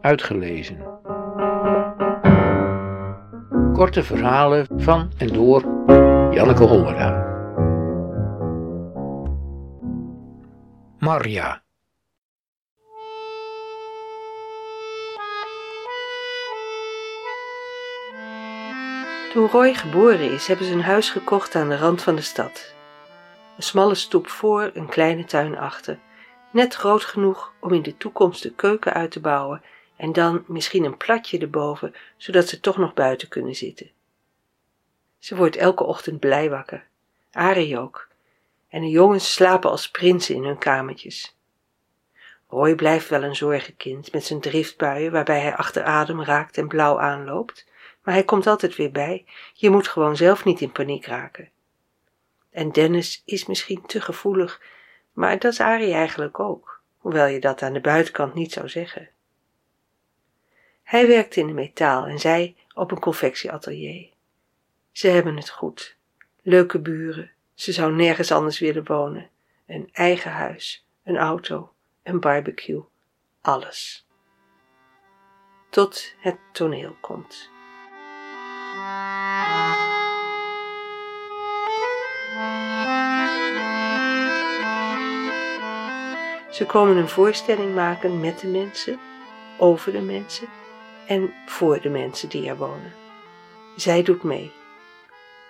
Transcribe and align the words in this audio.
Uitgelezen. 0.00 0.78
Korte 3.72 4.02
verhalen 4.02 4.66
van 4.76 5.12
en 5.18 5.28
door 5.28 5.60
Janneke 6.34 6.62
Hollera. 6.62 7.28
Marja. 10.98 11.62
Toen 19.32 19.48
Roy 19.48 19.74
geboren 19.74 20.32
is, 20.32 20.46
hebben 20.46 20.66
ze 20.66 20.72
een 20.72 20.82
huis 20.82 21.10
gekocht 21.10 21.54
aan 21.54 21.68
de 21.68 21.76
rand 21.76 22.02
van 22.02 22.14
de 22.14 22.22
stad. 22.22 22.74
Een 23.56 23.62
smalle 23.62 23.94
stoep 23.94 24.28
voor, 24.28 24.70
een 24.74 24.88
kleine 24.88 25.24
tuin 25.24 25.58
achter. 25.58 25.98
Net 26.50 26.74
groot 26.74 27.04
genoeg 27.04 27.52
om 27.60 27.72
in 27.72 27.82
de 27.82 27.96
toekomst 27.96 28.42
de 28.42 28.54
keuken 28.54 28.92
uit 28.92 29.10
te 29.10 29.20
bouwen 29.20 29.62
en 30.00 30.12
dan 30.12 30.44
misschien 30.46 30.84
een 30.84 30.96
platje 30.96 31.38
erboven, 31.38 31.94
zodat 32.16 32.48
ze 32.48 32.60
toch 32.60 32.76
nog 32.76 32.94
buiten 32.94 33.28
kunnen 33.28 33.54
zitten. 33.54 33.90
Ze 35.18 35.36
wordt 35.36 35.56
elke 35.56 35.84
ochtend 35.84 36.20
blij 36.20 36.50
wakker. 36.50 36.86
Arie 37.32 37.78
ook. 37.78 38.08
En 38.68 38.80
de 38.80 38.88
jongens 38.88 39.32
slapen 39.32 39.70
als 39.70 39.90
prinsen 39.90 40.34
in 40.34 40.44
hun 40.44 40.58
kamertjes. 40.58 41.36
Roy 42.48 42.74
blijft 42.74 43.08
wel 43.08 43.22
een 43.22 43.36
zorgenkind 43.36 44.12
met 44.12 44.24
zijn 44.24 44.40
driftbuien 44.40 45.12
waarbij 45.12 45.40
hij 45.40 45.56
achter 45.56 45.82
adem 45.82 46.22
raakt 46.22 46.58
en 46.58 46.68
blauw 46.68 47.00
aanloopt, 47.00 47.66
maar 48.02 48.14
hij 48.14 48.24
komt 48.24 48.46
altijd 48.46 48.76
weer 48.76 48.92
bij. 48.92 49.24
Je 49.54 49.70
moet 49.70 49.88
gewoon 49.88 50.16
zelf 50.16 50.44
niet 50.44 50.60
in 50.60 50.72
paniek 50.72 51.06
raken. 51.06 51.50
En 52.50 52.72
Dennis 52.72 53.22
is 53.24 53.46
misschien 53.46 53.86
te 53.86 54.00
gevoelig, 54.00 54.62
maar 55.12 55.38
dat 55.38 55.52
is 55.52 55.60
Arie 55.60 55.92
eigenlijk 55.92 56.40
ook, 56.40 56.82
hoewel 56.98 57.26
je 57.26 57.40
dat 57.40 57.62
aan 57.62 57.72
de 57.72 57.80
buitenkant 57.80 58.34
niet 58.34 58.52
zou 58.52 58.68
zeggen. 58.68 59.08
Hij 60.90 61.06
werkte 61.06 61.40
in 61.40 61.46
de 61.46 61.52
metaal 61.52 62.06
en 62.06 62.18
zij 62.18 62.56
op 62.74 62.90
een 62.90 62.98
confectieatelier. 62.98 64.08
Ze 64.92 65.08
hebben 65.08 65.36
het 65.36 65.50
goed. 65.50 65.96
Leuke 66.42 66.78
buren. 66.78 67.30
Ze 67.54 67.72
zou 67.72 67.92
nergens 67.92 68.32
anders 68.32 68.58
willen 68.58 68.84
wonen. 68.84 69.30
Een 69.66 69.88
eigen 69.92 70.30
huis, 70.30 70.86
een 71.04 71.16
auto, 71.16 71.72
een 72.02 72.20
barbecue. 72.20 72.84
Alles. 73.40 74.06
Tot 75.68 76.14
het 76.18 76.36
toneel 76.52 76.96
komt. 77.00 77.50
Ze 86.50 86.64
komen 86.66 86.96
een 86.96 87.08
voorstelling 87.08 87.74
maken 87.74 88.20
met 88.20 88.40
de 88.40 88.48
mensen, 88.48 89.00
over 89.58 89.92
de 89.92 90.00
mensen 90.00 90.48
en 91.10 91.34
voor 91.46 91.80
de 91.80 91.88
mensen 91.88 92.28
die 92.28 92.48
er 92.48 92.56
wonen. 92.56 92.92
Zij 93.76 94.02
doet 94.02 94.22
mee. 94.22 94.52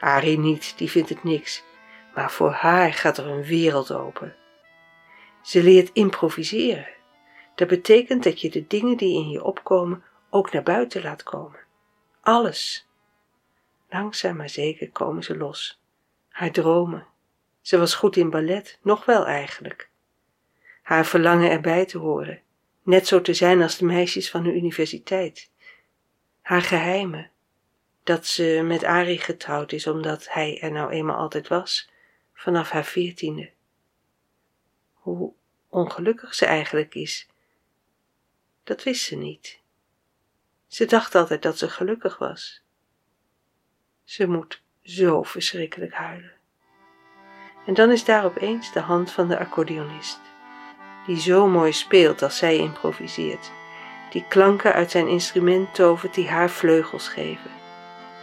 Arie 0.00 0.38
niet, 0.38 0.74
die 0.76 0.90
vindt 0.90 1.08
het 1.08 1.24
niks, 1.24 1.62
maar 2.14 2.30
voor 2.30 2.50
haar 2.50 2.92
gaat 2.92 3.18
er 3.18 3.26
een 3.26 3.44
wereld 3.44 3.92
open. 3.92 4.34
Ze 5.42 5.62
leert 5.62 5.90
improviseren. 5.92 6.88
Dat 7.54 7.68
betekent 7.68 8.22
dat 8.22 8.40
je 8.40 8.50
de 8.50 8.66
dingen 8.66 8.96
die 8.96 9.18
in 9.18 9.30
je 9.30 9.44
opkomen 9.44 10.02
ook 10.30 10.52
naar 10.52 10.62
buiten 10.62 11.02
laat 11.02 11.22
komen. 11.22 11.58
Alles. 12.20 12.88
Langzaam 13.88 14.36
maar 14.36 14.50
zeker 14.50 14.90
komen 14.90 15.22
ze 15.22 15.36
los. 15.36 15.80
Haar 16.28 16.50
dromen. 16.50 17.06
Ze 17.60 17.78
was 17.78 17.94
goed 17.94 18.16
in 18.16 18.30
ballet, 18.30 18.78
nog 18.82 19.04
wel 19.04 19.26
eigenlijk. 19.26 19.88
Haar 20.82 21.04
verlangen 21.04 21.50
erbij 21.50 21.84
te 21.84 21.98
horen, 21.98 22.40
net 22.84 23.06
zo 23.06 23.20
te 23.20 23.34
zijn 23.34 23.62
als 23.62 23.78
de 23.78 23.84
meisjes 23.84 24.30
van 24.30 24.42
de 24.42 24.54
universiteit. 24.54 25.50
Haar 26.42 26.62
geheimen, 26.62 27.30
dat 28.02 28.26
ze 28.26 28.62
met 28.64 28.84
Arie 28.84 29.18
getrouwd 29.18 29.72
is 29.72 29.86
omdat 29.86 30.28
hij 30.28 30.60
er 30.60 30.72
nou 30.72 30.90
eenmaal 30.90 31.16
altijd 31.16 31.48
was, 31.48 31.90
vanaf 32.34 32.70
haar 32.70 32.84
veertiende. 32.84 33.50
Hoe 34.92 35.32
ongelukkig 35.68 36.34
ze 36.34 36.46
eigenlijk 36.46 36.94
is, 36.94 37.28
dat 38.64 38.82
wist 38.82 39.04
ze 39.04 39.16
niet. 39.16 39.60
Ze 40.66 40.84
dacht 40.84 41.14
altijd 41.14 41.42
dat 41.42 41.58
ze 41.58 41.68
gelukkig 41.68 42.18
was. 42.18 42.62
Ze 44.04 44.28
moet 44.28 44.62
zo 44.82 45.22
verschrikkelijk 45.22 45.92
huilen. 45.92 46.32
En 47.66 47.74
dan 47.74 47.90
is 47.90 48.04
daar 48.04 48.24
opeens 48.24 48.72
de 48.72 48.80
hand 48.80 49.10
van 49.10 49.28
de 49.28 49.38
accordeonist, 49.38 50.20
die 51.06 51.20
zo 51.20 51.46
mooi 51.48 51.72
speelt 51.72 52.22
als 52.22 52.36
zij 52.36 52.56
improviseert, 52.56 53.50
die 54.10 54.24
klanken 54.28 54.72
uit 54.72 54.90
zijn 54.90 55.08
instrument 55.08 55.74
tovert 55.74 56.14
die 56.14 56.28
haar 56.28 56.50
vleugels 56.50 57.08
geven. 57.08 57.50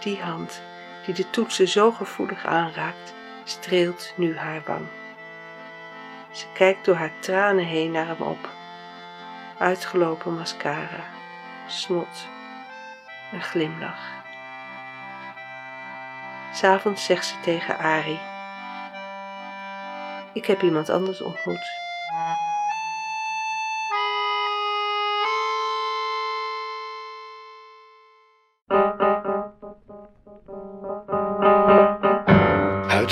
Die 0.00 0.20
hand, 0.20 0.62
die 1.06 1.14
de 1.14 1.30
toetsen 1.30 1.68
zo 1.68 1.92
gevoelig 1.92 2.46
aanraakt, 2.46 3.14
streelt 3.44 4.12
nu 4.16 4.36
haar 4.36 4.62
wang. 4.66 4.86
Ze 6.30 6.44
kijkt 6.52 6.84
door 6.84 6.94
haar 6.94 7.12
tranen 7.18 7.64
heen 7.64 7.90
naar 7.90 8.06
hem 8.06 8.20
op. 8.20 8.48
Uitgelopen 9.58 10.34
mascara, 10.34 11.04
snot, 11.66 12.26
een 13.32 13.42
glimlach. 13.42 14.16
S'avonds 16.52 17.04
zegt 17.04 17.26
ze 17.26 17.34
tegen 17.40 17.78
Ari: 17.78 18.20
Ik 20.32 20.46
heb 20.46 20.62
iemand 20.62 20.88
anders 20.88 21.20
ontmoet. 21.20 21.86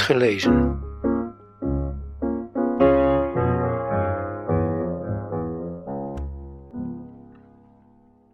Uitgelezen. 0.06 0.85